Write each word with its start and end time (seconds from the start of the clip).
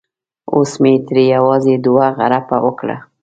اوس 0.53 0.71
مې 0.81 0.93
ترې 1.05 1.23
یوازې 1.35 1.75
دوه 1.85 2.05
غړپه 2.17 2.57
وکړه. 2.65 2.97